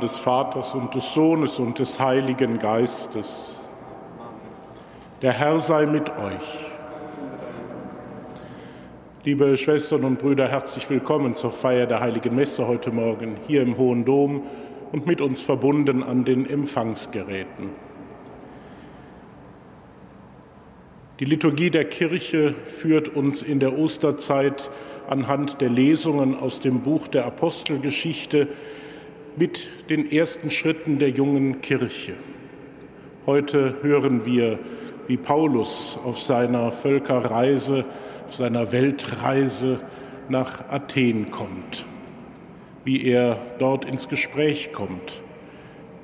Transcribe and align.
Des 0.00 0.16
Vaters 0.16 0.74
und 0.74 0.94
des 0.94 1.12
Sohnes 1.12 1.58
und 1.58 1.78
des 1.78 2.00
Heiligen 2.00 2.58
Geistes. 2.58 3.56
Der 5.20 5.32
Herr 5.32 5.60
sei 5.60 5.84
mit 5.84 6.08
euch. 6.08 6.68
Liebe 9.24 9.54
Schwestern 9.58 10.04
und 10.04 10.18
Brüder, 10.18 10.48
herzlich 10.48 10.88
willkommen 10.88 11.34
zur 11.34 11.52
Feier 11.52 11.84
der 11.86 12.00
Heiligen 12.00 12.34
Messe 12.34 12.66
heute 12.66 12.90
Morgen 12.90 13.36
hier 13.46 13.60
im 13.60 13.76
Hohen 13.76 14.06
Dom 14.06 14.44
und 14.90 15.06
mit 15.06 15.20
uns 15.20 15.42
verbunden 15.42 16.02
an 16.02 16.24
den 16.24 16.48
Empfangsgeräten. 16.48 17.68
Die 21.18 21.26
Liturgie 21.26 21.70
der 21.70 21.84
Kirche 21.84 22.54
führt 22.64 23.08
uns 23.08 23.42
in 23.42 23.60
der 23.60 23.78
Osterzeit 23.78 24.70
anhand 25.10 25.60
der 25.60 25.68
Lesungen 25.68 26.38
aus 26.38 26.60
dem 26.60 26.80
Buch 26.80 27.06
der 27.08 27.26
Apostelgeschichte 27.26 28.48
mit 29.36 29.68
den 29.88 30.10
ersten 30.10 30.50
Schritten 30.50 30.98
der 30.98 31.10
jungen 31.10 31.60
Kirche. 31.60 32.14
Heute 33.26 33.76
hören 33.82 34.26
wir, 34.26 34.58
wie 35.06 35.16
Paulus 35.16 35.98
auf 36.04 36.20
seiner 36.20 36.72
Völkerreise, 36.72 37.84
auf 38.26 38.34
seiner 38.34 38.72
Weltreise 38.72 39.80
nach 40.28 40.68
Athen 40.68 41.30
kommt, 41.30 41.84
wie 42.84 43.04
er 43.04 43.38
dort 43.58 43.84
ins 43.84 44.08
Gespräch 44.08 44.72
kommt, 44.72 45.20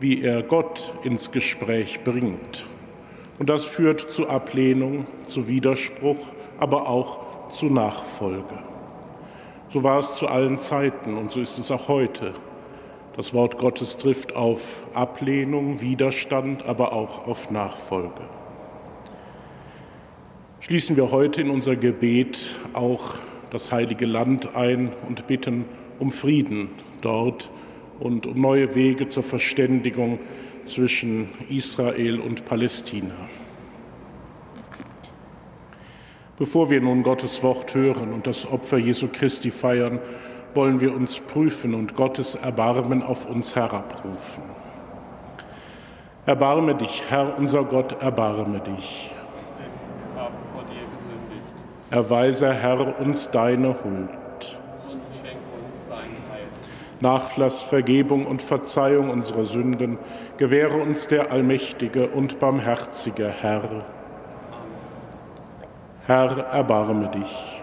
wie 0.00 0.22
er 0.22 0.42
Gott 0.42 0.92
ins 1.04 1.30
Gespräch 1.30 2.00
bringt. 2.04 2.66
Und 3.38 3.48
das 3.48 3.64
führt 3.64 4.00
zu 4.00 4.28
Ablehnung, 4.28 5.06
zu 5.26 5.48
Widerspruch, 5.48 6.26
aber 6.58 6.88
auch 6.88 7.48
zu 7.48 7.66
Nachfolge. 7.66 8.58
So 9.68 9.82
war 9.82 10.00
es 10.00 10.16
zu 10.16 10.28
allen 10.28 10.58
Zeiten 10.58 11.16
und 11.16 11.30
so 11.30 11.40
ist 11.40 11.58
es 11.58 11.70
auch 11.70 11.88
heute. 11.88 12.34
Das 13.16 13.32
Wort 13.32 13.56
Gottes 13.56 13.96
trifft 13.96 14.36
auf 14.36 14.82
Ablehnung, 14.92 15.80
Widerstand, 15.80 16.66
aber 16.66 16.92
auch 16.92 17.26
auf 17.26 17.50
Nachfolge. 17.50 18.20
Schließen 20.60 20.96
wir 20.96 21.10
heute 21.10 21.40
in 21.40 21.48
unser 21.48 21.76
Gebet 21.76 22.54
auch 22.74 23.14
das 23.50 23.72
heilige 23.72 24.04
Land 24.04 24.54
ein 24.54 24.92
und 25.08 25.26
bitten 25.26 25.64
um 25.98 26.12
Frieden 26.12 26.68
dort 27.00 27.48
und 28.00 28.26
um 28.26 28.38
neue 28.38 28.74
Wege 28.74 29.08
zur 29.08 29.22
Verständigung 29.22 30.18
zwischen 30.66 31.30
Israel 31.48 32.20
und 32.20 32.44
Palästina. 32.44 33.14
Bevor 36.38 36.68
wir 36.68 36.82
nun 36.82 37.02
Gottes 37.02 37.42
Wort 37.42 37.74
hören 37.74 38.12
und 38.12 38.26
das 38.26 38.50
Opfer 38.50 38.76
Jesu 38.76 39.08
Christi 39.10 39.50
feiern, 39.50 40.00
wollen 40.56 40.80
wir 40.80 40.94
uns 40.94 41.20
prüfen 41.20 41.74
und 41.74 41.94
Gottes 41.94 42.34
Erbarmen 42.34 43.02
auf 43.02 43.26
uns 43.26 43.54
herabrufen. 43.54 44.42
Erbarme 46.24 46.74
dich, 46.74 47.04
Herr 47.08 47.38
unser 47.38 47.62
Gott, 47.62 48.02
erbarme 48.02 48.60
dich. 48.60 49.14
Erweise, 51.90 52.52
Herr, 52.52 52.98
uns 52.98 53.30
deine 53.30 53.68
Huld. 53.84 54.58
Nachlass, 57.00 57.62
Vergebung 57.62 58.26
und 58.26 58.42
Verzeihung 58.42 59.10
unserer 59.10 59.44
Sünden 59.44 59.98
gewähre 60.38 60.78
uns 60.78 61.06
der 61.06 61.30
allmächtige 61.30 62.08
und 62.08 62.40
barmherzige 62.40 63.28
Herr. 63.28 63.84
Herr, 66.06 66.38
erbarme 66.50 67.08
dich. 67.08 67.55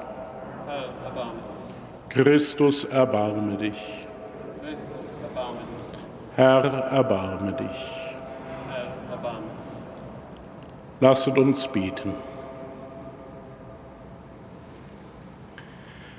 Christus, 2.13 2.83
erbarme 2.83 3.57
dich. 3.57 4.05
Herr, 6.35 6.63
erbarme 6.63 7.53
dich. 7.53 7.91
Lasset 10.99 11.37
uns 11.39 11.67
beten. 11.67 12.13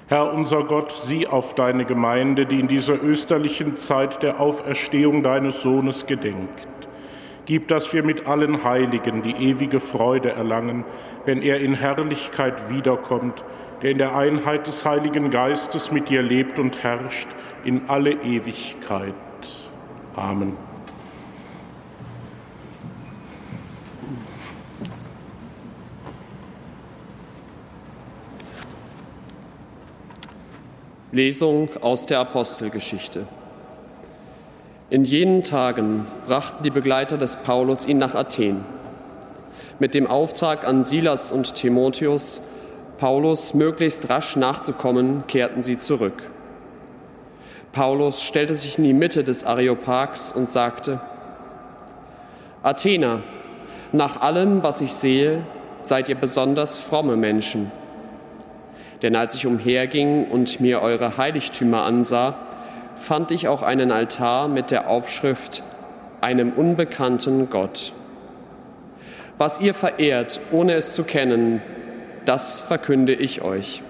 Herr 0.08 0.34
unser 0.34 0.64
Gott, 0.64 0.90
sieh 0.90 1.28
auf 1.28 1.54
deine 1.54 1.84
Gemeinde, 1.84 2.44
die 2.46 2.58
in 2.58 2.66
dieser 2.66 3.00
österlichen 3.00 3.76
Zeit 3.76 4.20
der 4.24 4.40
Auferstehung 4.40 5.22
deines 5.22 5.62
Sohnes 5.62 6.06
gedenkt. 6.06 6.66
Gib, 7.46 7.68
dass 7.68 7.92
wir 7.92 8.02
mit 8.02 8.26
allen 8.26 8.64
Heiligen 8.64 9.22
die 9.22 9.36
ewige 9.50 9.78
Freude 9.78 10.32
erlangen, 10.32 10.84
wenn 11.24 11.40
er 11.40 11.60
in 11.60 11.74
Herrlichkeit 11.74 12.68
wiederkommt 12.68 13.44
der 13.82 13.90
in 13.90 13.98
der 13.98 14.16
Einheit 14.16 14.66
des 14.66 14.84
Heiligen 14.84 15.30
Geistes 15.30 15.90
mit 15.90 16.08
dir 16.08 16.22
lebt 16.22 16.58
und 16.58 16.82
herrscht 16.82 17.28
in 17.64 17.82
alle 17.88 18.12
Ewigkeit. 18.12 19.14
Amen. 20.16 20.56
Lesung 31.14 31.68
aus 31.80 32.06
der 32.06 32.18
Apostelgeschichte. 32.18 33.28
In 34.90 35.04
jenen 35.04 35.44
Tagen 35.44 36.06
brachten 36.26 36.64
die 36.64 36.70
Begleiter 36.70 37.16
des 37.16 37.36
Paulus 37.36 37.86
ihn 37.86 37.98
nach 37.98 38.16
Athen. 38.16 38.64
Mit 39.78 39.94
dem 39.94 40.08
Auftrag 40.08 40.66
an 40.66 40.82
Silas 40.82 41.30
und 41.30 41.54
Timotheus, 41.54 42.42
Paulus 42.98 43.54
möglichst 43.54 44.08
rasch 44.08 44.36
nachzukommen, 44.36 45.24
kehrten 45.26 45.62
sie 45.62 45.76
zurück. 45.76 46.22
Paulus 47.72 48.22
stellte 48.22 48.54
sich 48.54 48.78
in 48.78 48.84
die 48.84 48.92
Mitte 48.92 49.24
des 49.24 49.44
Areopags 49.44 50.32
und 50.32 50.48
sagte, 50.48 51.00
Athener, 52.62 53.22
nach 53.92 54.20
allem, 54.20 54.62
was 54.62 54.80
ich 54.80 54.92
sehe, 54.92 55.42
seid 55.82 56.08
ihr 56.08 56.14
besonders 56.14 56.78
fromme 56.78 57.16
Menschen. 57.16 57.70
Denn 59.02 59.16
als 59.16 59.34
ich 59.34 59.46
umherging 59.46 60.28
und 60.30 60.60
mir 60.60 60.80
eure 60.80 61.18
Heiligtümer 61.18 61.82
ansah, 61.82 62.36
fand 62.96 63.32
ich 63.32 63.48
auch 63.48 63.62
einen 63.62 63.90
Altar 63.90 64.48
mit 64.48 64.70
der 64.70 64.88
Aufschrift 64.88 65.62
einem 66.20 66.52
unbekannten 66.52 67.50
Gott. 67.50 67.92
Was 69.36 69.60
ihr 69.60 69.74
verehrt, 69.74 70.40
ohne 70.52 70.74
es 70.74 70.94
zu 70.94 71.02
kennen, 71.04 71.60
das 72.24 72.60
verkünde 72.60 73.14
ich 73.14 73.42
euch. 73.42 73.82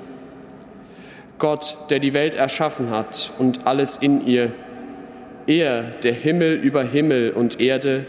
Gott, 1.39 1.77
der 1.91 1.99
die 1.99 2.15
Welt 2.15 2.35
erschaffen 2.35 2.91
hat 2.91 3.33
und 3.39 3.67
alles 3.67 3.99
in 3.99 4.27
ihr, 4.27 4.53
er, 5.47 5.83
der 5.83 6.15
Himmel 6.15 6.55
über 6.55 6.83
Himmel 6.83 7.31
und 7.31 7.61
Erde, 7.61 8.07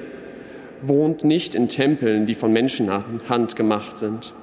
wohnt 0.81 1.23
nicht 1.23 1.55
in 1.55 1.67
Tempeln, 1.67 2.25
die 2.25 2.35
von 2.35 2.51
Menschenhand 2.53 3.55
gemacht 3.55 3.97
sind. 3.97 4.33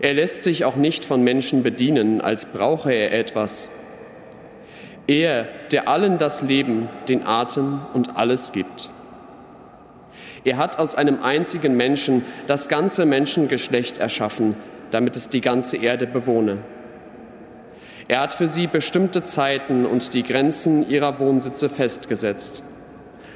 Er 0.00 0.14
lässt 0.14 0.44
sich 0.44 0.64
auch 0.64 0.76
nicht 0.76 1.04
von 1.04 1.22
Menschen 1.22 1.62
bedienen, 1.62 2.20
als 2.20 2.46
brauche 2.46 2.92
er 2.92 3.12
etwas. 3.12 3.68
Er, 5.06 5.48
der 5.72 5.88
allen 5.88 6.18
das 6.18 6.42
Leben, 6.42 6.88
den 7.08 7.26
Atem 7.26 7.80
und 7.94 8.16
alles 8.16 8.52
gibt. 8.52 8.90
Er 10.44 10.56
hat 10.56 10.78
aus 10.78 10.94
einem 10.94 11.22
einzigen 11.22 11.76
Menschen 11.76 12.24
das 12.46 12.68
ganze 12.68 13.06
Menschengeschlecht 13.06 13.98
erschaffen, 13.98 14.56
damit 14.90 15.16
es 15.16 15.28
die 15.28 15.40
ganze 15.40 15.76
Erde 15.76 16.06
bewohne. 16.06 16.58
Er 18.06 18.20
hat 18.20 18.32
für 18.32 18.48
sie 18.48 18.66
bestimmte 18.66 19.22
Zeiten 19.22 19.84
und 19.84 20.14
die 20.14 20.22
Grenzen 20.22 20.88
ihrer 20.88 21.18
Wohnsitze 21.18 21.68
festgesetzt. 21.68 22.62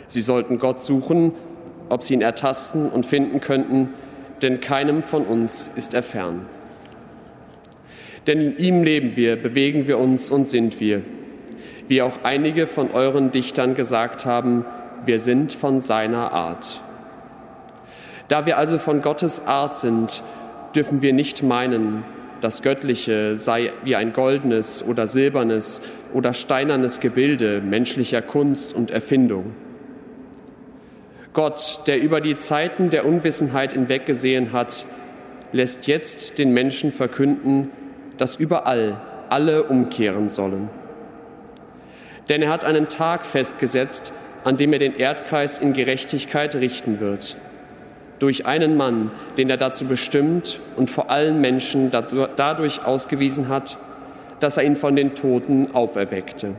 Sie 0.06 0.22
sollten 0.22 0.58
Gott 0.58 0.82
suchen, 0.82 1.32
ob 1.88 2.02
sie 2.02 2.14
ihn 2.14 2.22
ertasten 2.22 2.88
und 2.88 3.04
finden 3.04 3.40
könnten, 3.40 3.90
denn 4.40 4.60
keinem 4.60 5.02
von 5.02 5.26
uns 5.26 5.70
ist 5.76 5.92
er 5.92 6.02
fern. 6.02 6.46
Denn 8.26 8.40
in 8.40 8.56
ihm 8.58 8.82
leben 8.82 9.16
wir, 9.16 9.36
bewegen 9.36 9.88
wir 9.88 9.98
uns 9.98 10.30
und 10.30 10.48
sind 10.48 10.80
wir. 10.80 11.02
Wie 11.88 12.00
auch 12.00 12.20
einige 12.22 12.66
von 12.66 12.90
euren 12.92 13.30
Dichtern 13.30 13.74
gesagt 13.74 14.24
haben, 14.24 14.64
wir 15.04 15.18
sind 15.18 15.52
von 15.52 15.80
seiner 15.80 16.32
Art. 16.32 16.80
Da 18.32 18.46
wir 18.46 18.56
also 18.56 18.78
von 18.78 19.02
Gottes 19.02 19.46
Art 19.46 19.76
sind, 19.76 20.22
dürfen 20.74 21.02
wir 21.02 21.12
nicht 21.12 21.42
meinen, 21.42 22.02
das 22.40 22.62
Göttliche 22.62 23.36
sei 23.36 23.74
wie 23.84 23.94
ein 23.94 24.14
goldenes 24.14 24.82
oder 24.82 25.06
silbernes 25.06 25.82
oder 26.14 26.32
steinernes 26.32 27.00
Gebilde 27.00 27.60
menschlicher 27.60 28.22
Kunst 28.22 28.74
und 28.74 28.90
Erfindung. 28.90 29.52
Gott, 31.34 31.80
der 31.86 32.00
über 32.00 32.22
die 32.22 32.34
Zeiten 32.36 32.88
der 32.88 33.04
Unwissenheit 33.04 33.74
hinweggesehen 33.74 34.54
hat, 34.54 34.86
lässt 35.52 35.86
jetzt 35.86 36.38
den 36.38 36.54
Menschen 36.54 36.90
verkünden, 36.90 37.68
dass 38.16 38.36
überall 38.36 38.98
alle 39.28 39.64
umkehren 39.64 40.30
sollen. 40.30 40.70
Denn 42.30 42.40
er 42.40 42.48
hat 42.48 42.64
einen 42.64 42.88
Tag 42.88 43.26
festgesetzt, 43.26 44.14
an 44.42 44.56
dem 44.56 44.72
er 44.72 44.78
den 44.78 44.96
Erdkreis 44.96 45.58
in 45.58 45.74
Gerechtigkeit 45.74 46.54
richten 46.54 46.98
wird. 46.98 47.36
Durch 48.22 48.46
einen 48.46 48.76
Mann, 48.76 49.10
den 49.36 49.50
er 49.50 49.56
dazu 49.56 49.86
bestimmt 49.86 50.60
und 50.76 50.88
vor 50.90 51.10
allen 51.10 51.40
Menschen 51.40 51.90
dadurch 51.90 52.84
ausgewiesen 52.86 53.48
hat, 53.48 53.78
dass 54.38 54.56
er 54.56 54.62
ihn 54.62 54.76
von 54.76 54.94
den 54.94 55.16
Toten 55.16 55.74
auferweckte. 55.74 56.54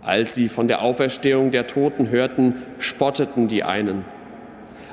Als 0.00 0.34
sie 0.34 0.48
von 0.48 0.68
der 0.68 0.80
Auferstehung 0.80 1.50
der 1.50 1.66
Toten 1.66 2.08
hörten, 2.08 2.62
spotteten 2.78 3.46
die 3.46 3.62
einen. 3.62 4.06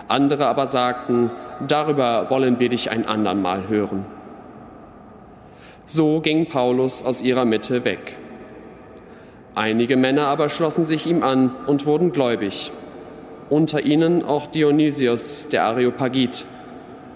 Andere 0.10 0.48
aber 0.48 0.68
sagten, 0.68 1.32
darüber 1.66 2.30
wollen 2.30 2.60
wir 2.60 2.68
dich 2.68 2.92
ein 2.92 3.08
andermal 3.08 3.70
hören. 3.70 4.04
So 5.86 6.20
ging 6.20 6.48
Paulus 6.48 7.02
aus 7.06 7.22
ihrer 7.22 7.46
Mitte 7.46 7.86
weg. 7.86 8.18
Einige 9.56 9.96
Männer 9.96 10.28
aber 10.28 10.50
schlossen 10.50 10.84
sich 10.84 11.08
ihm 11.08 11.24
an 11.24 11.56
und 11.66 11.86
wurden 11.86 12.12
gläubig, 12.12 12.72
unter 13.50 13.82
ihnen 13.82 14.24
auch 14.24 14.48
Dionysius 14.48 15.48
der 15.50 15.64
Areopagit, 15.64 16.46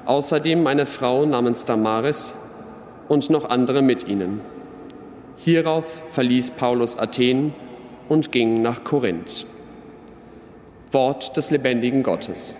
außerdem 0.05 0.65
eine 0.67 0.85
Frau 0.85 1.25
namens 1.25 1.65
Damaris 1.65 2.35
und 3.07 3.29
noch 3.29 3.49
andere 3.49 3.81
mit 3.81 4.07
ihnen. 4.07 4.41
Hierauf 5.37 6.03
verließ 6.07 6.51
Paulus 6.51 6.97
Athen 6.97 7.53
und 8.09 8.31
ging 8.31 8.61
nach 8.61 8.83
Korinth. 8.83 9.45
Wort 10.91 11.35
des 11.37 11.51
lebendigen 11.51 12.03
Gottes. 12.03 12.57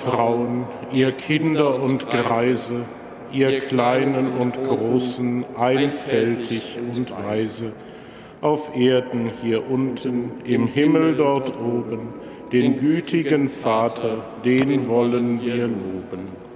Frauen, 0.00 0.64
ihr 0.92 1.12
Kinder 1.12 1.82
und 1.82 2.08
Greise, 2.08 2.86
ihr 3.32 3.58
Kleinen 3.60 4.32
und 4.38 4.62
Großen, 4.62 5.44
einfältig 5.56 6.78
und 6.94 7.10
weise, 7.10 7.72
auf 8.40 8.74
Erden 8.74 9.30
hier 9.42 9.70
unten, 9.70 10.32
im 10.44 10.66
Himmel 10.66 11.16
dort 11.16 11.50
oben, 11.60 12.14
den 12.50 12.78
gütigen 12.78 13.48
Vater, 13.48 14.24
den 14.44 14.88
wollen 14.88 15.44
wir 15.44 15.68
loben. 15.68 16.49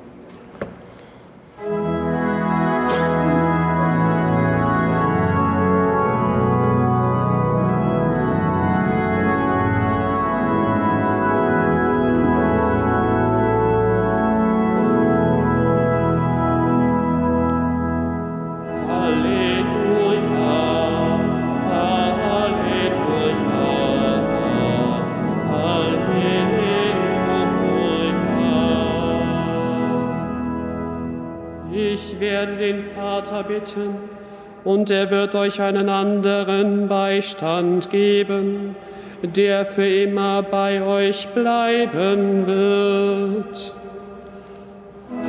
Und 34.64 34.90
er 34.90 35.10
wird 35.10 35.34
euch 35.34 35.60
einen 35.60 35.88
anderen 35.88 36.88
Beistand 36.88 37.90
geben, 37.90 38.76
der 39.22 39.66
für 39.66 39.86
immer 39.86 40.42
bei 40.42 40.82
euch 40.82 41.28
bleiben 41.28 42.46
wird. 42.46 43.74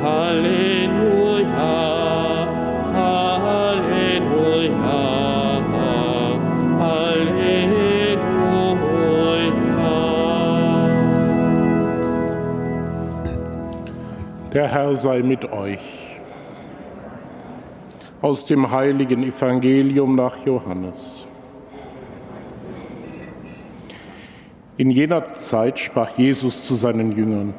Halleluja, 0.02 1.48
Halleluja, 2.94 4.72
Halleluja. 6.80 7.66
Der 14.52 14.68
Herr 14.68 14.96
sei 14.96 15.20
mit 15.22 15.52
euch 15.52 16.05
aus 18.26 18.44
dem 18.44 18.72
heiligen 18.72 19.22
Evangelium 19.22 20.16
nach 20.16 20.44
Johannes. 20.44 21.28
In 24.76 24.90
jener 24.90 25.34
Zeit 25.34 25.78
sprach 25.78 26.18
Jesus 26.18 26.64
zu 26.64 26.74
seinen 26.74 27.16
Jüngern, 27.16 27.54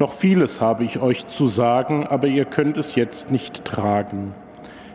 Noch 0.00 0.12
vieles 0.12 0.60
habe 0.60 0.82
ich 0.82 0.98
euch 0.98 1.28
zu 1.28 1.46
sagen, 1.46 2.04
aber 2.04 2.26
ihr 2.26 2.46
könnt 2.46 2.78
es 2.78 2.96
jetzt 2.96 3.30
nicht 3.30 3.64
tragen. 3.64 4.34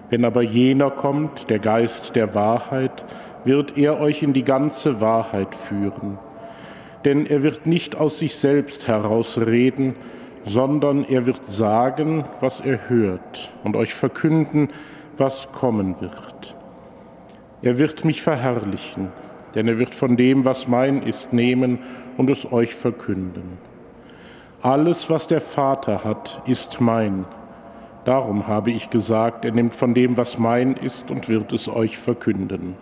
Wenn 0.10 0.26
aber 0.26 0.42
jener 0.42 0.92
kommt, 0.92 1.50
der 1.50 1.60
Geist 1.60 2.18
der 2.18 2.36
Wahrheit, 2.36 3.06
wird 3.46 3.78
er 3.78 4.02
euch 4.02 4.22
in 4.22 4.34
die 4.34 4.44
ganze 4.44 5.00
Wahrheit 5.00 5.56
führen. 5.56 6.20
Denn 7.06 7.26
er 7.26 7.44
wird 7.44 7.66
nicht 7.66 7.96
aus 7.96 8.20
sich 8.20 8.36
selbst 8.36 8.90
herausreden, 8.90 9.96
sondern 10.44 11.04
er 11.06 11.26
wird 11.26 11.46
sagen, 11.46 12.26
was 12.40 12.60
er 12.60 12.90
hört 12.90 13.52
und 13.64 13.76
euch 13.76 13.94
verkünden, 13.94 14.70
was 15.18 15.52
kommen 15.52 15.96
wird. 16.00 16.56
Er 17.62 17.78
wird 17.78 18.06
mich 18.06 18.22
verherrlichen, 18.22 19.10
denn 19.54 19.68
er 19.68 19.78
wird 19.78 19.94
von 19.94 20.18
dem, 20.18 20.46
was 20.46 20.68
mein 20.68 21.04
ist, 21.04 21.32
nehmen 21.32 21.80
und 22.18 22.30
es 22.30 22.52
euch 22.52 22.74
verkünden. 22.74 23.58
Alles, 24.62 25.10
was 25.10 25.28
der 25.28 25.42
Vater 25.42 26.04
hat, 26.04 26.42
ist 26.46 26.82
mein. 26.82 27.26
Darum 28.06 28.48
habe 28.48 28.72
ich 28.72 28.90
gesagt, 28.90 29.46
er 29.46 29.52
nimmt 29.52 29.76
von 29.76 29.94
dem, 29.94 30.18
was 30.18 30.40
mein 30.40 30.74
ist, 30.76 31.12
und 31.12 31.30
wird 31.30 31.54
es 31.54 31.70
euch 31.70 31.98
verkünden. 31.98 32.76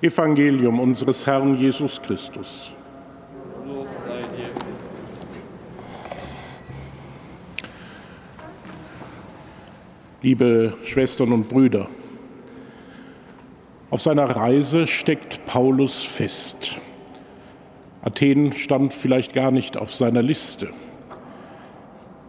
Evangelium 0.00 0.78
unseres 0.78 1.26
Herrn 1.26 1.56
Jesus 1.56 2.00
Christus. 2.00 2.72
Liebe 10.22 10.74
Schwestern 10.84 11.32
und 11.32 11.48
Brüder. 11.48 11.88
Auf 13.90 14.02
seiner 14.02 14.24
Reise 14.24 14.86
steckt 14.86 15.44
Paulus 15.46 16.02
fest. 16.02 16.76
Athen 18.02 18.52
stand 18.52 18.92
vielleicht 18.92 19.32
gar 19.32 19.50
nicht 19.50 19.76
auf 19.76 19.94
seiner 19.94 20.22
Liste, 20.22 20.68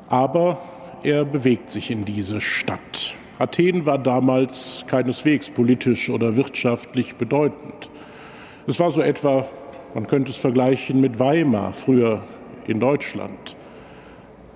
aber 0.07 0.61
er 1.03 1.25
bewegt 1.25 1.69
sich 1.69 1.91
in 1.91 2.05
diese 2.05 2.41
Stadt 2.41 3.13
Athen 3.39 3.85
war 3.85 3.97
damals 3.97 4.83
keineswegs 4.87 5.49
politisch 5.49 6.09
oder 6.09 6.35
wirtschaftlich 6.35 7.15
bedeutend. 7.15 7.89
Es 8.67 8.81
war 8.81 8.91
so 8.91 9.01
etwa, 9.01 9.47
man 9.93 10.07
könnte 10.07 10.31
es 10.31 10.37
vergleichen 10.37 10.99
mit 10.99 11.19
Weimar 11.19 11.71
früher 11.71 12.21
in 12.67 12.81
Deutschland. 12.81 13.55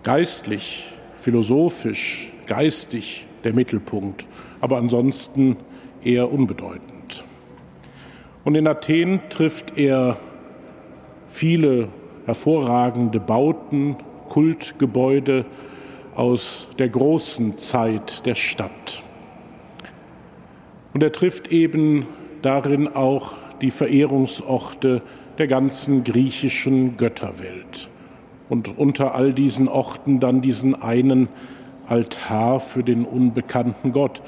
Geistlich, 0.04 0.84
philosophisch, 1.16 2.33
geistig 2.48 3.26
der 3.44 3.54
Mittelpunkt, 3.54 4.26
aber 4.62 4.78
ansonsten 4.78 5.58
eher 6.04 6.32
unbedeutend. 6.32 7.24
Und 8.44 8.56
in 8.56 8.68
Athen 8.68 9.20
trifft 9.30 9.78
er 9.78 10.18
viele 11.28 11.88
hervorragende 12.26 13.20
Bauten, 13.20 13.98
Kultgebäude 14.30 15.46
aus 16.16 16.68
der 16.78 16.90
großen 16.90 17.58
Zeit 17.58 18.26
der 18.26 18.36
Stadt. 18.36 19.04
Und 20.94 21.02
er 21.02 21.12
trifft 21.12 21.52
eben 21.52 22.06
darin 22.42 22.88
auch 22.88 23.34
die 23.62 23.72
Verehrungsorte 23.72 25.02
der 25.38 25.48
ganzen 25.48 26.04
griechischen 26.04 26.98
Götterwelt. 26.98 27.90
Und 28.50 28.78
unter 28.78 29.16
all 29.16 29.34
diesen 29.34 29.68
Orten 29.68 30.20
dann 30.20 30.42
diesen 30.42 30.80
einen 30.80 31.30
Altar 31.88 32.60
für 32.60 32.84
den 32.84 33.06
unbekannten 33.06 33.92
Gott, 33.92 34.22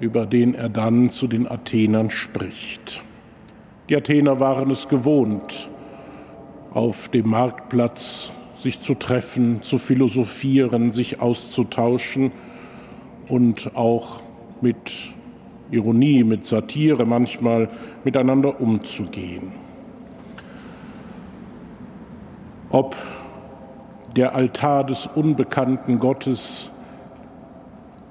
über 0.00 0.26
den 0.26 0.54
er 0.54 0.68
dann 0.68 1.10
zu 1.10 1.26
den 1.26 1.50
Athenern 1.50 2.10
spricht. 2.10 3.02
Die 3.88 3.96
Athener 3.96 4.40
waren 4.40 4.70
es 4.70 4.88
gewohnt, 4.88 5.70
auf 6.72 7.08
dem 7.08 7.30
Marktplatz 7.30 8.30
sich 8.56 8.80
zu 8.80 8.94
treffen, 8.94 9.62
zu 9.62 9.78
philosophieren, 9.78 10.90
sich 10.90 11.20
auszutauschen 11.20 12.32
und 13.28 13.76
auch 13.76 14.20
mit 14.60 14.92
Ironie, 15.70 16.24
mit 16.24 16.46
Satire 16.46 17.04
manchmal 17.04 17.68
miteinander 18.04 18.60
umzugehen. 18.60 19.52
Ob 22.70 22.96
der 24.16 24.34
Altar 24.34 24.84
des 24.84 25.06
unbekannten 25.06 25.98
Gottes 25.98 26.70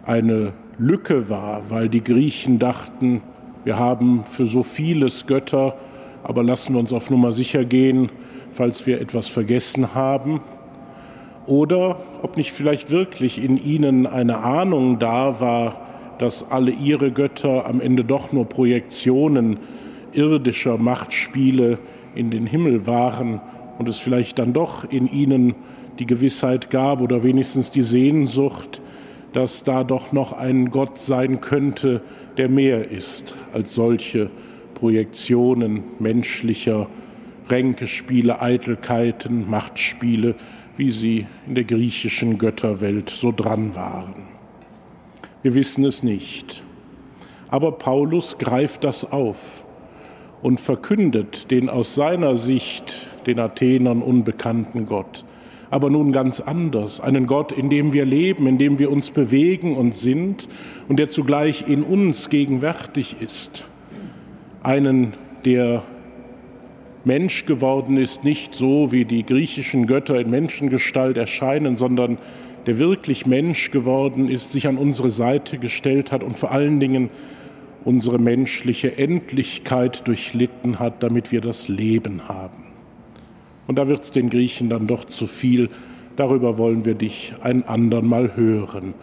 eine 0.05 0.53
Lücke 0.77 1.29
war, 1.29 1.69
weil 1.69 1.89
die 1.89 2.03
Griechen 2.03 2.59
dachten, 2.59 3.21
wir 3.63 3.79
haben 3.79 4.23
für 4.25 4.45
so 4.45 4.61
vieles 4.61 5.25
Götter, 5.25 5.75
aber 6.23 6.43
lassen 6.43 6.73
wir 6.73 6.79
uns 6.79 6.93
auf 6.93 7.09
Nummer 7.09 7.31
sicher 7.31 7.65
gehen, 7.65 8.09
falls 8.51 8.85
wir 8.85 9.01
etwas 9.01 9.27
vergessen 9.27 9.95
haben, 9.95 10.41
oder 11.47 11.97
ob 12.21 12.37
nicht 12.37 12.51
vielleicht 12.51 12.89
wirklich 12.89 13.43
in 13.43 13.57
ihnen 13.57 14.07
eine 14.07 14.39
Ahnung 14.39 14.99
da 14.99 15.39
war, 15.39 15.81
dass 16.17 16.49
alle 16.49 16.71
ihre 16.71 17.11
Götter 17.11 17.65
am 17.67 17.81
Ende 17.81 18.03
doch 18.03 18.31
nur 18.31 18.45
Projektionen 18.45 19.57
irdischer 20.13 20.77
Machtspiele 20.77 21.77
in 22.15 22.31
den 22.31 22.47
Himmel 22.47 22.87
waren 22.87 23.41
und 23.77 23.89
es 23.89 23.99
vielleicht 23.99 24.39
dann 24.39 24.53
doch 24.53 24.89
in 24.89 25.07
ihnen 25.07 25.55
die 25.99 26.05
Gewissheit 26.05 26.69
gab 26.69 27.01
oder 27.01 27.23
wenigstens 27.23 27.71
die 27.71 27.83
Sehnsucht, 27.83 28.81
dass 29.35 29.65
da 29.65 29.83
doch 29.83 30.13
noch 30.13 30.31
ein 30.31 30.71
Gott 30.71 30.97
sein 30.97 31.41
könnte, 31.41 32.01
der 32.37 32.47
mehr 32.47 32.89
ist 32.89 33.35
als 33.53 33.75
solche 33.75 34.29
Projektionen 34.75 35.83
menschlicher 35.99 36.87
Ränkespiele, 37.49 38.41
Eitelkeiten, 38.41 39.49
Machtspiele, 39.49 40.35
wie 40.77 40.89
sie 40.91 41.27
in 41.47 41.55
der 41.55 41.65
griechischen 41.65 42.37
Götterwelt 42.37 43.09
so 43.09 43.33
dran 43.33 43.75
waren. 43.75 44.23
Wir 45.43 45.53
wissen 45.53 45.83
es 45.83 46.01
nicht. 46.01 46.63
Aber 47.49 47.73
Paulus 47.73 48.37
greift 48.37 48.85
das 48.85 49.11
auf 49.11 49.65
und 50.41 50.61
verkündet 50.61 51.51
den 51.51 51.69
aus 51.69 51.93
seiner 51.93 52.37
Sicht 52.37 53.07
den 53.27 53.39
Athenern 53.39 54.01
unbekannten 54.01 54.85
Gott. 54.85 55.24
Aber 55.75 55.89
nun 55.89 56.13
ganz 56.13 56.39
anders, 56.39 57.01
einen 57.01 57.27
Gott, 57.27 57.51
in 57.51 57.69
dem 57.69 57.91
wir 57.91 58.05
leben, 58.05 58.47
in 58.47 58.57
dem 58.57 58.79
wir 58.79 58.89
uns 58.89 59.11
bewegen 59.11 59.75
und 59.75 59.93
sind 59.93 60.47
und 60.87 60.99
der 60.99 61.09
zugleich 61.09 61.67
in 61.67 61.83
uns 61.83 62.29
gegenwärtig 62.29 63.17
ist. 63.19 63.65
Einen, 64.63 65.15
der 65.43 65.83
Mensch 67.03 67.45
geworden 67.45 67.97
ist, 67.97 68.23
nicht 68.23 68.55
so 68.55 68.93
wie 68.93 69.03
die 69.03 69.25
griechischen 69.25 69.85
Götter 69.85 70.17
in 70.17 70.29
Menschengestalt 70.29 71.17
erscheinen, 71.17 71.75
sondern 71.75 72.19
der 72.67 72.79
wirklich 72.79 73.25
Mensch 73.25 73.69
geworden 73.69 74.29
ist, 74.29 74.53
sich 74.53 74.69
an 74.69 74.77
unsere 74.77 75.11
Seite 75.11 75.57
gestellt 75.57 76.13
hat 76.13 76.23
und 76.23 76.37
vor 76.37 76.51
allen 76.53 76.79
Dingen 76.79 77.09
unsere 77.83 78.17
menschliche 78.17 78.97
Endlichkeit 78.97 80.07
durchlitten 80.07 80.79
hat, 80.79 81.03
damit 81.03 81.33
wir 81.33 81.41
das 81.41 81.67
Leben 81.67 82.29
haben. 82.29 82.64
Und 83.67 83.75
da 83.75 83.87
wird 83.87 84.03
es 84.03 84.11
den 84.11 84.29
Griechen 84.29 84.69
dann 84.69 84.87
doch 84.87 85.05
zu 85.05 85.27
viel. 85.27 85.69
Darüber 86.15 86.57
wollen 86.57 86.85
wir 86.85 86.95
dich 86.95 87.33
ein 87.41 87.67
andern 87.67 88.05
Mal 88.05 88.35
hören, 88.35 88.93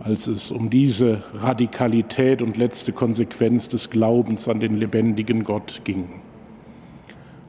als 0.00 0.26
es 0.26 0.50
um 0.50 0.70
diese 0.70 1.22
Radikalität 1.34 2.42
und 2.42 2.56
letzte 2.56 2.92
Konsequenz 2.92 3.68
des 3.68 3.90
Glaubens 3.90 4.48
an 4.48 4.60
den 4.60 4.76
lebendigen 4.76 5.44
Gott 5.44 5.82
ging 5.84 6.08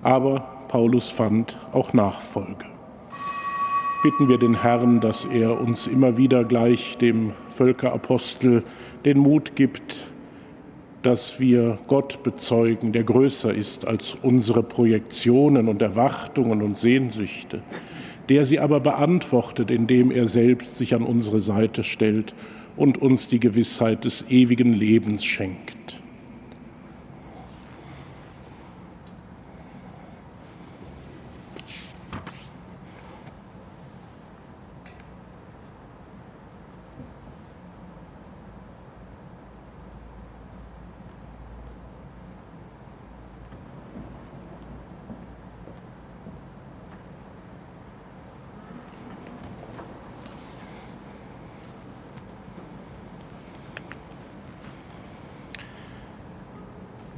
aber 0.04 0.46
Paulus 0.68 1.10
fand 1.10 1.58
auch 1.74 1.94
Nachfolge. 1.94 2.66
Bitten 4.04 4.28
wir 4.28 4.40
den 4.40 4.62
Herrn, 4.62 5.00
dass 5.00 5.26
er 5.26 5.62
uns 5.62 5.86
immer 5.86 6.18
wieder 6.18 6.44
gleich 6.44 6.98
dem 6.98 7.34
Völkerapostel 7.50 8.64
den 9.06 9.20
Mut 9.20 9.56
gibt, 9.56 10.11
dass 11.04 11.40
wir 11.40 11.80
Gott 11.88 12.24
bezeugen, 12.24 12.92
der 12.92 13.04
größer 13.04 13.54
ist 13.54 13.88
als 13.88 14.16
unsere 14.22 14.64
Projektionen 14.64 15.68
und 15.68 15.82
Erwartungen 15.82 16.62
und 16.62 16.78
Sehnsüchte, 16.78 17.62
der 18.30 18.46
sie 18.46 18.60
aber 18.60 18.80
beantwortet, 18.80 19.72
indem 19.72 20.12
er 20.12 20.28
selbst 20.28 20.78
sich 20.78 20.94
an 20.94 21.04
unsere 21.04 21.40
Seite 21.40 21.84
stellt 21.84 22.34
und 22.78 23.02
uns 23.02 23.28
die 23.28 23.40
Gewissheit 23.40 24.06
des 24.06 24.26
ewigen 24.30 24.74
Lebens 24.74 25.26
schenkt. 25.26 26.01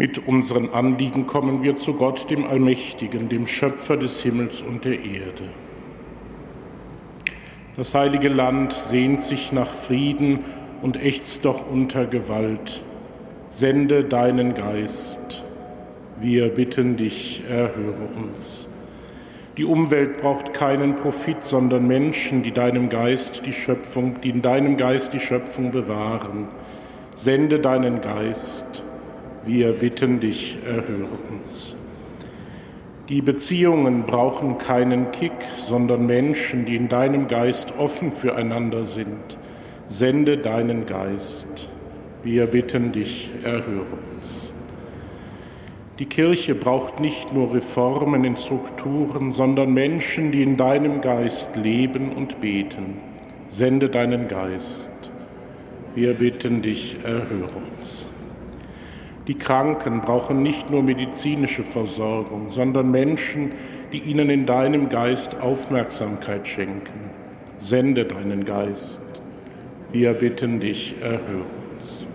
Mit 0.03 0.27
unseren 0.27 0.74
Anliegen 0.74 1.27
kommen 1.27 1.63
wir 1.63 1.75
zu 1.75 1.93
Gott, 1.93 2.29
dem 2.29 2.45
Allmächtigen, 2.45 3.29
dem 3.29 3.48
Schöpfer 3.48 3.95
des 3.95 4.22
Himmels 4.22 4.62
und 4.62 4.83
der 4.83 4.95
Erde. 4.95 5.45
Das 7.77 7.95
heilige 7.95 8.27
Land 8.27 8.74
sehnt 8.74 9.22
sich 9.22 9.53
nach 9.53 9.69
Frieden 9.69 10.39
und 10.81 11.01
ächzt 11.01 11.45
doch 11.45 11.72
unter 11.72 12.05
Gewalt. 12.05 12.81
Sende 13.50 14.03
deinen 14.03 14.55
Geist. 14.55 15.41
Wir 16.19 16.50
bitten 16.50 16.98
dich, 16.98 17.41
erhöre 17.48 18.10
uns. 18.17 18.67
Die 19.55 19.63
Umwelt 19.63 20.17
braucht 20.17 20.53
keinen 20.53 20.95
Profit, 20.95 21.43
sondern 21.43 21.88
Menschen, 21.88 22.43
die 22.43 22.51
deinem 22.51 22.89
Geist 22.89 23.43
die 23.45 23.53
Schöpfung, 23.53 24.19
die 24.22 24.31
in 24.31 24.41
deinem 24.41 24.75
Geist 24.75 25.13
die 25.13 25.22
Schöpfung 25.22 25.72
bewahren. 25.72 26.50
Sende 27.15 27.62
deinen 27.62 28.01
Geist. 28.01 28.83
Wir 29.45 29.73
bitten 29.73 30.21
dich, 30.21 30.57
erhöre 30.65 31.17
uns. 31.29 31.75
Die 33.09 33.21
Beziehungen 33.21 34.03
brauchen 34.03 34.57
keinen 34.57 35.12
Kick, 35.12 35.33
sondern 35.57 36.05
Menschen, 36.05 36.65
die 36.65 36.77
in 36.77 36.88
deinem 36.88 37.27
Geist 37.27 37.73
offen 37.77 38.13
füreinander 38.13 38.85
sind. 38.85 39.38
Sende 39.89 40.38
deinen 40.38 40.85
Geist. 40.85 41.67
Wir 42.23 42.45
bitten 42.47 42.93
dich, 42.93 43.31
erhöre 43.43 43.97
uns. 44.09 44.50
Die 46.00 46.05
Kirche 46.05 46.55
braucht 46.55 47.01
nicht 47.01 47.33
nur 47.33 47.53
Reformen 47.53 48.23
in 48.23 48.38
Strukturen, 48.38 49.31
sondern 49.31 49.73
Menschen, 49.73 50.31
die 50.31 50.41
in 50.41 50.55
deinem 50.55 51.01
Geist 51.01 51.57
leben 51.57 52.13
und 52.13 52.39
beten. 52.39 52.95
Sende 53.50 53.89
deinen 53.89 54.29
Geist. 54.29 54.89
Wir 55.95 56.13
bitten 56.13 56.62
dich, 56.62 56.95
erhöre 57.03 57.50
uns. 57.77 58.07
Die 59.27 59.36
Kranken 59.36 60.01
brauchen 60.01 60.44
nicht 60.44 60.70
nur 60.70 60.84
medizinische 60.84 61.63
Versorgung, 61.63 62.50
sondern 62.50 62.92
Menschen, 62.92 63.51
die 63.94 64.00
ihnen 64.00 64.30
in 64.30 64.46
deinem 64.46 64.89
Geist 64.89 65.39
Aufmerksamkeit 65.42 66.46
schenken. 66.48 67.10
Sende 67.60 68.03
deinen 68.03 68.44
Geist. 68.44 69.01
Wir 69.94 70.13
bitten 70.13 70.60
dich, 70.60 70.96
erhöre 71.01 71.46
uns. 71.72 72.06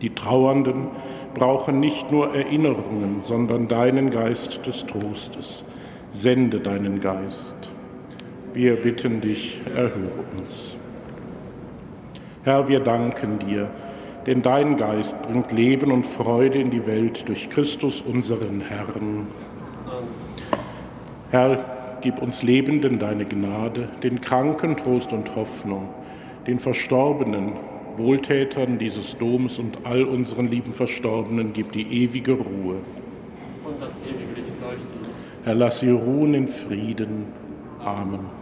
Die 0.00 0.12
Trauernden 0.12 0.88
brauchen 1.34 1.78
nicht 1.78 2.10
nur 2.10 2.34
Erinnerungen, 2.34 3.18
sondern 3.20 3.68
deinen 3.68 4.10
Geist 4.10 4.66
des 4.66 4.84
Trostes. 4.86 5.62
Sende 6.10 6.58
deinen 6.58 7.00
Geist. 7.00 7.70
Wir 8.54 8.74
bitten 8.76 9.20
dich, 9.20 9.60
erhöre 9.74 10.24
uns. 10.36 10.74
Herr, 12.42 12.68
wir 12.68 12.80
danken 12.80 13.38
dir, 13.38 13.70
denn 14.26 14.42
dein 14.42 14.76
Geist 14.76 15.20
bringt 15.22 15.52
Leben 15.52 15.90
und 15.90 16.06
Freude 16.06 16.58
in 16.58 16.70
die 16.70 16.86
Welt 16.86 17.28
durch 17.28 17.50
Christus 17.50 18.00
unseren 18.00 18.60
Herrn. 18.60 19.26
Herr, 21.30 21.64
gib 22.02 22.20
uns 22.20 22.42
Lebenden 22.42 22.98
deine 22.98 23.24
Gnade, 23.24 23.88
den 24.02 24.20
Kranken 24.20 24.76
Trost 24.76 25.12
und 25.12 25.34
Hoffnung, 25.34 25.88
den 26.46 26.58
Verstorbenen 26.58 27.52
Wohltätern 27.96 28.78
dieses 28.78 29.18
Doms 29.18 29.58
und 29.58 29.84
all 29.84 30.04
unseren 30.04 30.48
lieben 30.48 30.72
Verstorbenen 30.72 31.52
gib 31.52 31.72
die 31.72 32.04
ewige 32.04 32.32
Ruhe. 32.32 32.76
Und 33.64 33.80
das 33.80 33.90
ewige 34.06 34.40
Licht 34.40 34.60
leuchten. 34.60 35.12
Herr, 35.44 35.54
lass 35.54 35.80
sie 35.80 35.90
ruhen 35.90 36.34
in 36.34 36.48
Frieden. 36.48 37.26
Amen. 37.84 38.41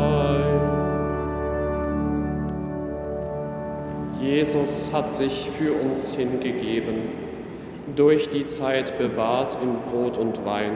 die 8.29 8.45
Zeit 8.45 8.97
bewahrt 8.97 9.57
in 9.61 9.75
Brot 9.91 10.17
und 10.17 10.45
Wein. 10.45 10.71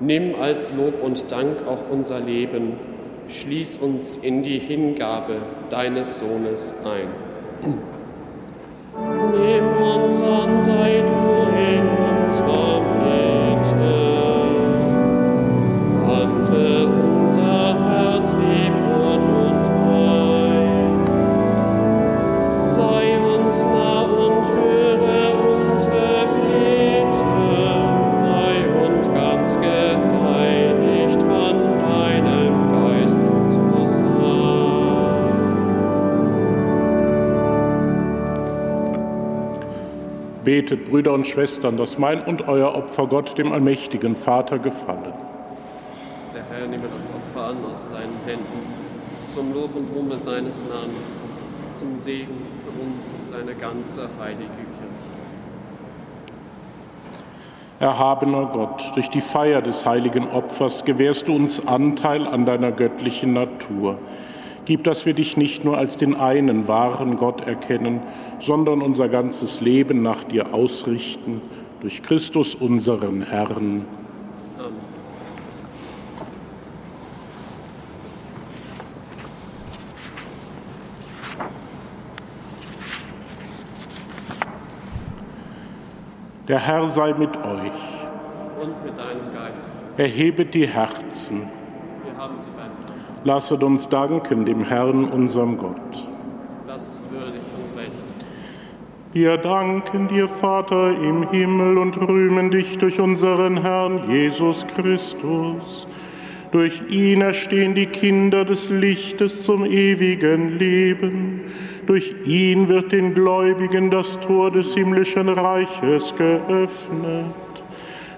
Nimm 0.00 0.34
als 0.34 0.72
Lob 0.72 1.02
und 1.02 1.30
Dank 1.32 1.66
auch 1.66 1.90
unser 1.90 2.20
Leben, 2.20 2.74
schließ 3.28 3.78
uns 3.78 4.16
in 4.16 4.42
die 4.42 4.58
Hingabe 4.58 5.42
deines 5.70 6.20
Sohnes 6.20 6.74
ein. 6.84 7.08
Nimm 9.32 9.82
uns 9.82 10.20
an, 10.20 10.62
sei 10.62 11.07
Betet, 40.48 40.86
Brüder 40.86 41.12
und 41.12 41.26
Schwestern, 41.26 41.76
dass 41.76 41.98
mein 41.98 42.22
und 42.22 42.48
euer 42.48 42.74
Opfer 42.74 43.06
Gott, 43.06 43.36
dem 43.36 43.52
allmächtigen 43.52 44.16
Vater, 44.16 44.58
gefalle. 44.58 45.12
Der 46.34 46.42
Herr 46.50 46.66
nehme 46.66 46.84
das 46.84 47.04
Opfer 47.04 47.50
an 47.50 47.56
aus 47.70 47.86
deinen 47.92 48.16
Händen, 48.24 48.62
zum 49.34 49.52
Lob 49.52 49.76
und 49.76 49.94
Ruhme 49.94 50.16
seines 50.16 50.64
Namens, 50.64 51.22
zum 51.74 51.98
Segen 51.98 52.46
für 52.64 52.70
uns 52.82 53.10
und 53.10 53.28
seine 53.28 53.54
ganze 53.56 54.08
heilige 54.18 54.48
Kirche. 54.48 54.88
Erhabener 57.78 58.48
Gott, 58.50 58.82
durch 58.94 59.10
die 59.10 59.20
Feier 59.20 59.60
des 59.60 59.84
heiligen 59.84 60.30
Opfers 60.30 60.86
gewährst 60.86 61.28
du 61.28 61.36
uns 61.36 61.66
Anteil 61.66 62.26
an 62.26 62.46
deiner 62.46 62.72
göttlichen 62.72 63.34
Natur 63.34 63.98
Gib, 64.68 64.84
dass 64.84 65.06
wir 65.06 65.14
dich 65.14 65.38
nicht 65.38 65.64
nur 65.64 65.78
als 65.78 65.96
den 65.96 66.14
einen 66.14 66.68
wahren 66.68 67.16
Gott 67.16 67.40
erkennen, 67.40 68.02
sondern 68.38 68.82
unser 68.82 69.08
ganzes 69.08 69.62
Leben 69.62 70.02
nach 70.02 70.24
dir 70.24 70.52
ausrichten, 70.52 71.40
durch 71.80 72.02
Christus 72.02 72.54
unseren 72.54 73.22
Herrn. 73.22 73.86
Der 86.46 86.58
Herr 86.58 86.90
sei 86.90 87.14
mit 87.14 87.34
euch. 87.38 87.72
Und 88.60 88.84
mit 88.84 88.98
deinem 88.98 89.32
Geist. 89.32 89.62
Erhebet 89.96 90.52
die 90.52 90.66
Herzen. 90.66 91.57
Lasset 93.24 93.62
uns 93.62 93.88
danken 93.88 94.44
dem 94.44 94.64
Herrn, 94.64 95.04
unserem 95.04 95.58
Gott. 95.58 96.08
Das 96.66 96.82
ist 96.82 97.02
würdig 97.10 97.40
und 97.56 97.78
recht. 97.78 97.92
Wir 99.12 99.36
danken 99.36 100.08
dir, 100.08 100.28
Vater 100.28 100.90
im 100.90 101.28
Himmel, 101.30 101.78
und 101.78 101.96
rühmen 101.96 102.50
dich 102.50 102.78
durch 102.78 103.00
unseren 103.00 103.62
Herrn 103.62 104.08
Jesus 104.08 104.66
Christus. 104.68 105.86
Durch 106.52 106.80
ihn 106.88 107.20
erstehen 107.20 107.74
die 107.74 107.86
Kinder 107.86 108.44
des 108.44 108.70
Lichtes 108.70 109.42
zum 109.42 109.64
ewigen 109.64 110.58
Leben. 110.58 111.42
Durch 111.86 112.14
ihn 112.24 112.68
wird 112.68 112.92
den 112.92 113.14
Gläubigen 113.14 113.90
das 113.90 114.18
Tor 114.20 114.50
des 114.50 114.74
himmlischen 114.74 115.28
Reiches 115.28 116.14
geöffnet. 116.16 117.26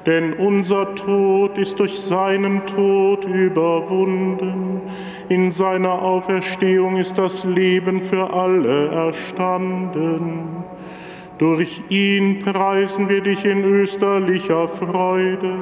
Denn 0.07 0.33
unser 0.33 0.95
Tod 0.95 1.59
ist 1.59 1.79
durch 1.79 2.01
seinen 2.01 2.65
Tod 2.67 3.27
überwunden. 3.27 4.81
In 5.29 5.51
seiner 5.51 6.03
Auferstehung 6.03 6.97
ist 6.97 7.19
das 7.19 7.45
Leben 7.45 8.01
für 8.01 8.33
alle 8.33 8.89
erstanden. 8.89 10.65
Durch 11.39 11.83
ihn 11.89 12.41
preisen 12.41 13.09
wir 13.09 13.21
dich 13.23 13.45
in 13.45 13.65
österlicher 13.65 14.69
Freude 14.69 15.55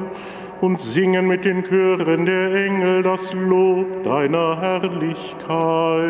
und 0.61 0.79
singen 0.79 1.27
mit 1.27 1.45
den 1.45 1.63
Chören 1.63 2.25
der 2.25 2.53
Engel 2.53 3.03
das 3.03 3.33
Lob 3.33 4.03
deiner 4.03 4.59
Herrlichkeit. 4.59 6.09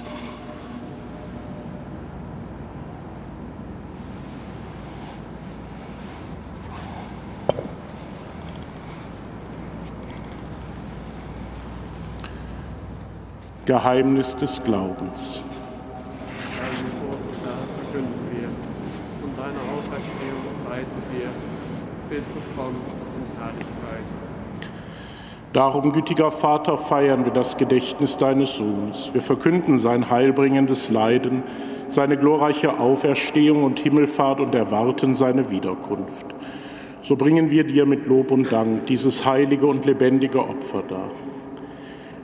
Geheimnis 13.65 14.35
des 14.35 14.63
Glaubens. 14.63 15.43
Verkünden 17.77 18.19
wir 18.31 18.47
und 19.23 19.37
deine 19.37 19.59
Auferstehung 19.71 20.65
preisen 20.67 21.03
wir, 21.11 21.29
bis 22.09 22.25
du 22.25 22.39
kommst 22.55 22.97
in 23.17 23.39
Herrlichkeit. 23.39 24.05
Darum, 25.53 25.91
gütiger 25.91 26.31
Vater, 26.31 26.77
feiern 26.79 27.25
wir 27.25 27.33
das 27.33 27.57
Gedächtnis 27.57 28.17
deines 28.17 28.55
Sohnes. 28.55 29.11
Wir 29.13 29.21
verkünden 29.21 29.77
sein 29.77 30.09
heilbringendes 30.09 30.89
Leiden, 30.89 31.43
seine 31.87 32.17
glorreiche 32.17 32.79
Auferstehung 32.79 33.63
und 33.63 33.79
Himmelfahrt 33.79 34.39
und 34.39 34.55
erwarten 34.55 35.13
seine 35.13 35.51
Wiederkunft. 35.51 36.25
So 37.03 37.15
bringen 37.15 37.51
wir 37.51 37.63
dir 37.65 37.85
mit 37.85 38.07
Lob 38.07 38.31
und 38.31 38.51
Dank 38.51 38.87
dieses 38.87 39.23
heilige 39.23 39.67
und 39.67 39.85
lebendige 39.85 40.39
Opfer 40.39 40.81
dar. 40.87 41.11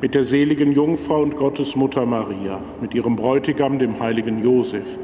mit 0.00 0.14
der 0.14 0.24
seligen 0.24 0.72
Jungfrau 0.72 1.20
und 1.22 1.36
Gottesmutter 1.36 2.06
Maria, 2.06 2.60
mit 2.80 2.94
ihrem 2.94 3.16
Bräutigam, 3.16 3.78
dem 3.78 4.00
heiligen 4.00 4.42
Josef, 4.42 4.98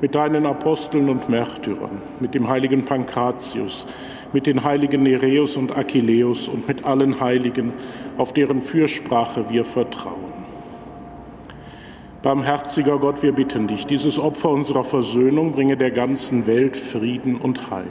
mit 0.00 0.14
deinen 0.14 0.46
Aposteln 0.46 1.08
und 1.08 1.28
Märtyrern, 1.28 2.00
mit 2.20 2.34
dem 2.34 2.48
heiligen 2.48 2.84
Pankratius, 2.84 3.86
mit 4.32 4.46
den 4.46 4.62
heiligen 4.62 5.02
Nereus 5.02 5.56
und 5.56 5.76
Achilleus 5.76 6.48
und 6.48 6.68
mit 6.68 6.84
allen 6.84 7.20
Heiligen, 7.20 7.72
auf 8.18 8.32
deren 8.32 8.60
Fürsprache 8.60 9.46
wir 9.48 9.64
vertrauen. 9.64 10.36
Barmherziger 12.22 12.98
Gott, 12.98 13.22
wir 13.22 13.32
bitten 13.32 13.66
dich, 13.66 13.86
dieses 13.86 14.18
Opfer 14.18 14.50
unserer 14.50 14.84
Versöhnung 14.84 15.52
bringe 15.52 15.76
der 15.76 15.90
ganzen 15.90 16.46
Welt 16.46 16.76
Frieden 16.76 17.36
und 17.36 17.70
Heil. 17.70 17.86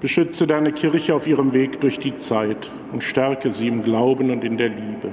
Beschütze 0.00 0.46
deine 0.46 0.72
Kirche 0.72 1.14
auf 1.14 1.26
ihrem 1.26 1.52
Weg 1.54 1.80
durch 1.80 1.98
die 1.98 2.14
Zeit 2.14 2.70
und 2.92 3.02
stärke 3.02 3.52
sie 3.52 3.68
im 3.68 3.82
Glauben 3.82 4.30
und 4.30 4.44
in 4.44 4.58
der 4.58 4.68
Liebe 4.68 5.12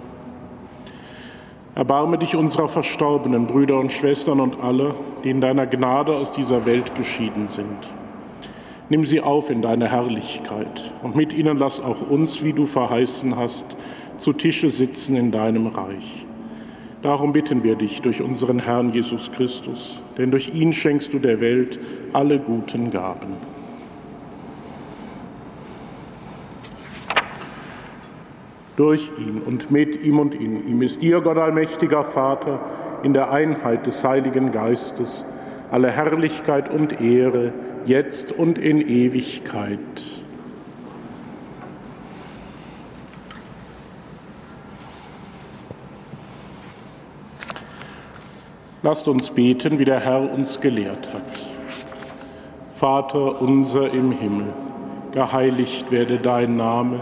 Erbarme 1.73 2.17
dich 2.17 2.35
unserer 2.35 2.67
verstorbenen 2.67 3.47
Brüder 3.47 3.79
und 3.79 3.93
Schwestern 3.93 4.41
und 4.41 4.59
alle, 4.61 4.93
die 5.23 5.29
in 5.29 5.39
deiner 5.39 5.65
Gnade 5.65 6.15
aus 6.15 6.33
dieser 6.33 6.65
Welt 6.65 6.95
geschieden 6.95 7.47
sind. 7.47 7.77
Nimm 8.89 9.05
sie 9.05 9.21
auf 9.21 9.49
in 9.49 9.61
deine 9.61 9.89
Herrlichkeit 9.89 10.91
und 11.01 11.15
mit 11.15 11.31
ihnen 11.31 11.57
lass 11.57 11.79
auch 11.79 12.09
uns, 12.09 12.43
wie 12.43 12.51
du 12.51 12.65
verheißen 12.65 13.37
hast, 13.37 13.65
zu 14.17 14.33
Tische 14.33 14.69
sitzen 14.69 15.15
in 15.15 15.31
deinem 15.31 15.67
Reich. 15.67 16.25
Darum 17.01 17.31
bitten 17.31 17.63
wir 17.63 17.75
dich 17.75 18.01
durch 18.01 18.21
unseren 18.21 18.59
Herrn 18.59 18.91
Jesus 18.91 19.31
Christus, 19.31 19.97
denn 20.17 20.29
durch 20.29 20.53
ihn 20.53 20.73
schenkst 20.73 21.13
du 21.13 21.19
der 21.19 21.39
Welt 21.39 21.79
alle 22.11 22.37
guten 22.37 22.91
Gaben. 22.91 23.50
Durch 28.75 29.09
ihn 29.17 29.41
und 29.45 29.71
mit 29.71 30.01
ihm 30.03 30.19
und 30.19 30.33
in 30.33 30.67
ihm 30.67 30.81
ist 30.81 31.01
dir, 31.01 31.21
Gott 31.21 31.37
allmächtiger 31.37 32.03
Vater, 32.03 32.59
in 33.03 33.13
der 33.13 33.31
Einheit 33.31 33.85
des 33.85 34.03
Heiligen 34.03 34.51
Geistes, 34.51 35.25
alle 35.71 35.89
Herrlichkeit 35.89 36.69
und 36.69 37.01
Ehre, 37.01 37.53
jetzt 37.85 38.31
und 38.31 38.57
in 38.57 38.81
Ewigkeit. 38.81 39.79
Lasst 48.83 49.07
uns 49.07 49.29
beten, 49.29 49.77
wie 49.77 49.85
der 49.85 49.99
Herr 49.99 50.31
uns 50.31 50.59
gelehrt 50.59 51.13
hat. 51.13 51.23
Vater 52.75 53.39
unser 53.39 53.93
im 53.93 54.11
Himmel, 54.11 54.47
geheiligt 55.11 55.91
werde 55.91 56.17
dein 56.17 56.55
Name 56.55 57.01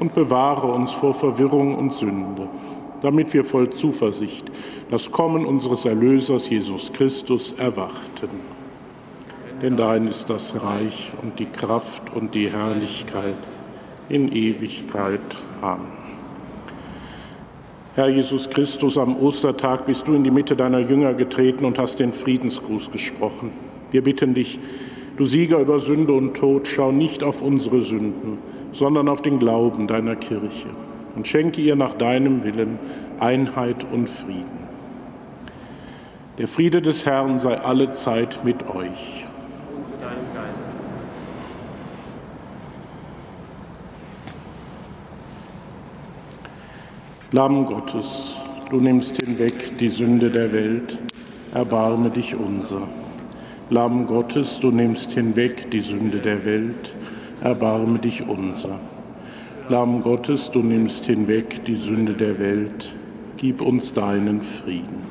und 0.00 0.14
bewahre 0.14 0.68
uns 0.68 0.92
vor 0.92 1.14
Verwirrung 1.14 1.76
und 1.76 1.92
Sünde. 1.92 2.48
damit 3.04 3.34
wir 3.34 3.44
voll 3.44 3.68
Zuversicht 3.68 4.50
das 4.90 5.12
Kommen 5.12 5.44
unseres 5.44 5.84
Erlösers 5.84 6.48
Jesus 6.48 6.90
Christus 6.90 7.52
erwarten. 7.52 8.30
Denn 9.60 9.76
dein 9.76 10.08
ist 10.08 10.30
das 10.30 10.54
Reich 10.62 11.12
und 11.22 11.38
die 11.38 11.46
Kraft 11.46 12.14
und 12.14 12.34
die 12.34 12.50
Herrlichkeit 12.50 13.34
in 14.08 14.32
Ewigkeit. 14.34 15.20
Amen. 15.60 15.92
Herr 17.94 18.08
Jesus 18.08 18.48
Christus, 18.48 18.96
am 18.96 19.16
Ostertag 19.16 19.84
bist 19.84 20.08
du 20.08 20.14
in 20.14 20.24
die 20.24 20.30
Mitte 20.30 20.56
deiner 20.56 20.80
Jünger 20.80 21.12
getreten 21.12 21.66
und 21.66 21.78
hast 21.78 22.00
den 22.00 22.12
Friedensgruß 22.12 22.90
gesprochen. 22.90 23.50
Wir 23.90 24.02
bitten 24.02 24.32
dich, 24.32 24.58
du 25.18 25.26
Sieger 25.26 25.58
über 25.58 25.78
Sünde 25.78 26.14
und 26.14 26.34
Tod, 26.34 26.68
schau 26.68 26.90
nicht 26.90 27.22
auf 27.22 27.42
unsere 27.42 27.82
Sünden, 27.82 28.38
sondern 28.74 29.08
auf 29.08 29.22
den 29.22 29.38
Glauben 29.38 29.86
deiner 29.86 30.16
Kirche 30.16 30.68
und 31.14 31.26
schenke 31.26 31.60
ihr 31.60 31.76
nach 31.76 31.94
deinem 31.94 32.42
Willen 32.42 32.78
Einheit 33.20 33.86
und 33.92 34.08
Frieden. 34.08 34.64
Der 36.38 36.48
Friede 36.48 36.82
des 36.82 37.06
Herrn 37.06 37.38
sei 37.38 37.56
alle 37.56 37.92
Zeit 37.92 38.44
mit 38.44 38.68
euch. 38.68 39.24
Lamm 47.30 47.66
Gottes, 47.66 48.36
du 48.70 48.80
nimmst 48.80 49.16
hinweg 49.16 49.78
die 49.78 49.88
Sünde 49.88 50.30
der 50.30 50.52
Welt, 50.52 50.98
erbarme 51.52 52.10
dich 52.10 52.34
unser. 52.34 52.88
Lamm 53.70 54.06
Gottes, 54.06 54.58
du 54.60 54.70
nimmst 54.70 55.12
hinweg 55.12 55.70
die 55.70 55.80
Sünde 55.80 56.18
der 56.18 56.44
Welt, 56.44 56.74
erbarme 56.74 56.84
dich 56.84 56.92
unser. 56.94 57.23
Lamm 59.68 60.02
Gottes, 60.02 60.50
du 60.50 60.62
nimmst 60.62 61.04
hinweg 61.04 61.62
die 61.66 61.76
Sünde 61.76 62.14
der 62.14 62.38
Welt, 62.38 62.94
gib 63.36 63.60
uns 63.60 63.92
deinen 63.92 64.40
Frieden. 64.40 65.02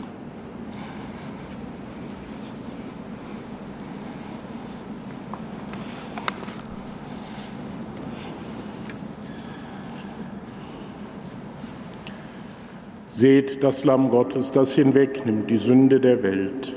Seht 13.07 13.63
das 13.63 13.85
Lamm 13.85 14.09
Gottes, 14.09 14.51
das 14.51 14.73
hinwegnimmt 14.73 15.51
die 15.51 15.57
Sünde 15.57 15.99
der 15.99 16.23
Welt. 16.23 16.73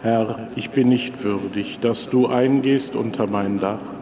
Herr, 0.00 0.48
ich 0.56 0.70
bin 0.70 0.88
nicht 0.88 1.22
würdig, 1.22 1.78
dass 1.80 2.08
du 2.08 2.26
eingehst 2.26 2.96
unter 2.96 3.26
mein 3.26 3.60
Dach 3.60 3.99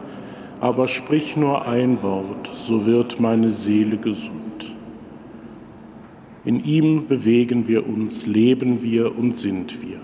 aber 0.61 0.87
sprich 0.87 1.37
nur 1.37 1.67
ein 1.67 2.01
Wort, 2.01 2.49
so 2.53 2.85
wird 2.85 3.19
meine 3.19 3.51
Seele 3.51 3.97
gesund. 3.97 4.39
In 6.45 6.63
ihm 6.63 7.07
bewegen 7.07 7.67
wir 7.67 7.87
uns, 7.87 8.25
leben 8.25 8.81
wir 8.81 9.17
und 9.17 9.35
sind 9.35 9.81
wir. 9.81 9.99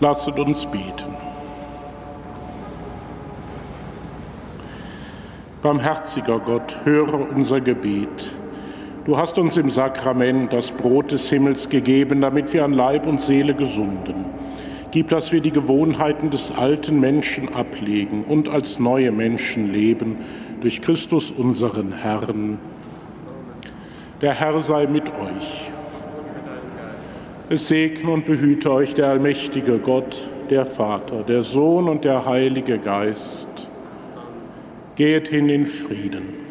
Lasset 0.00 0.38
uns 0.38 0.66
beten. 0.66 1.16
Barmherziger 5.62 6.38
Gott, 6.38 6.76
höre 6.84 7.28
unser 7.34 7.62
Gebet. 7.62 8.30
Du 9.06 9.16
hast 9.16 9.38
uns 9.38 9.56
im 9.56 9.70
Sakrament 9.70 10.52
das 10.52 10.70
Brot 10.70 11.12
des 11.12 11.30
Himmels 11.30 11.70
gegeben, 11.70 12.20
damit 12.20 12.52
wir 12.52 12.64
an 12.64 12.74
Leib 12.74 13.06
und 13.06 13.22
Seele 13.22 13.54
gesunden. 13.54 14.26
Gib, 14.90 15.08
dass 15.08 15.32
wir 15.32 15.40
die 15.40 15.50
Gewohnheiten 15.50 16.30
des 16.30 16.56
alten 16.56 17.00
Menschen 17.00 17.54
ablegen 17.54 18.24
und 18.24 18.48
als 18.48 18.78
neue 18.78 19.12
Menschen 19.12 19.72
leben, 19.72 20.18
durch 20.60 20.82
Christus 20.82 21.30
unseren 21.30 21.92
Herrn. 21.92 22.58
Der 24.20 24.34
Herr 24.34 24.60
sei 24.60 24.86
mit 24.86 25.08
euch. 25.08 25.72
Es 27.48 27.68
segne 27.68 28.10
und 28.10 28.24
behüte 28.24 28.72
euch 28.72 28.94
der 28.94 29.06
allmächtige 29.06 29.78
Gott, 29.78 30.26
der 30.50 30.66
Vater, 30.66 31.22
der 31.22 31.44
Sohn 31.44 31.88
und 31.88 32.04
der 32.04 32.26
Heilige 32.26 32.78
Geist. 32.78 33.46
Geht 34.96 35.28
hin 35.28 35.48
in 35.48 35.64
Frieden. 35.64 36.45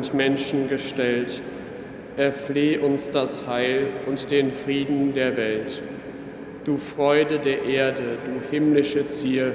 Und 0.00 0.14
Menschen 0.14 0.66
gestellt. 0.70 1.42
Erfleh 2.16 2.78
uns 2.78 3.10
das 3.10 3.46
Heil 3.46 3.88
und 4.06 4.30
den 4.30 4.50
Frieden 4.50 5.12
der 5.12 5.36
Welt. 5.36 5.82
Du 6.64 6.78
Freude 6.78 7.38
der 7.38 7.64
Erde, 7.64 8.16
du 8.24 8.32
himmlische 8.50 9.04
Zier, 9.06 9.52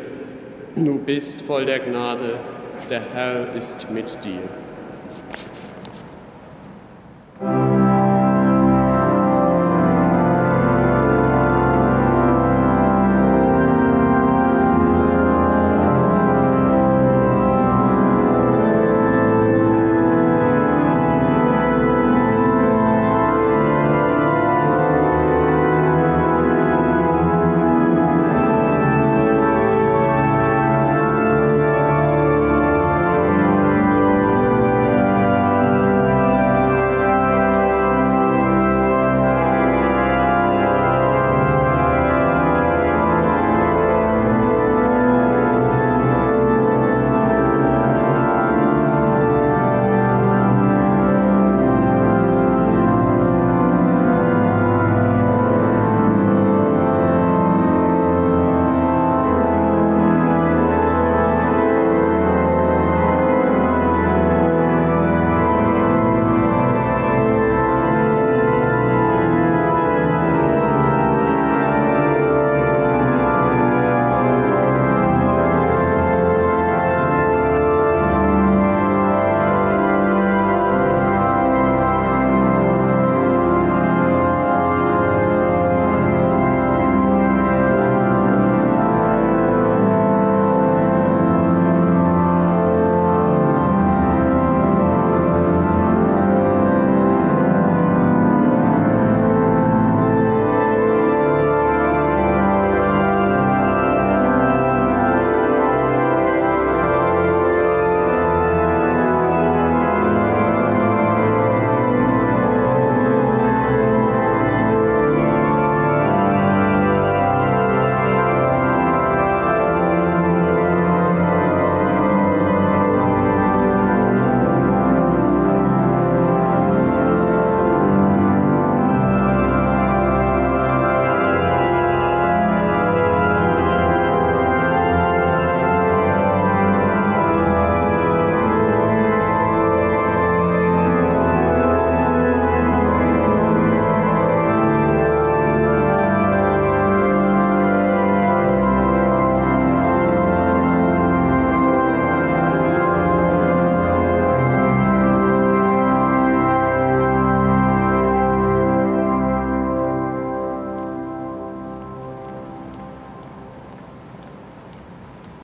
du 0.75 0.99
bist 0.99 1.41
voll 1.41 1.65
der 1.65 1.79
Gnade, 1.79 2.39
der 2.91 3.01
Herr 3.11 3.55
ist 3.55 3.89
mit 3.89 4.23
dir. 4.23 4.64